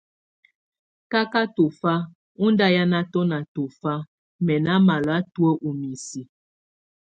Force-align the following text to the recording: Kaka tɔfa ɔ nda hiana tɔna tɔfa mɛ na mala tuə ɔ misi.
Kaka 1.11 1.41
tɔfa 1.55 1.93
ɔ 2.43 2.45
nda 2.51 2.65
hiana 2.73 2.99
tɔna 3.11 3.37
tɔfa 3.53 3.93
mɛ 4.45 4.55
na 4.65 4.73
mala 4.87 5.15
tuə 5.33 5.49
ɔ 5.67 5.69
misi. 5.79 6.21